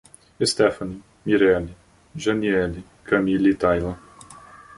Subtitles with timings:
[0.45, 0.95] Estefany,
[1.25, 1.75] Mirele,
[2.15, 3.99] Janiele, Camili e Taila